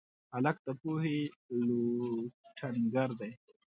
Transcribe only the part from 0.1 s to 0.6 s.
هلک